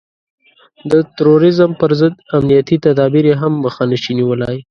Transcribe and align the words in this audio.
د 0.91 0.93
تروريزم 1.17 1.71
پر 1.79 1.91
ضد 2.01 2.15
امنيتي 2.37 2.77
تدابير 2.85 3.25
يې 3.31 3.35
هم 3.41 3.53
مخه 3.65 3.83
نشي 3.91 4.11
نيولای. 4.19 4.57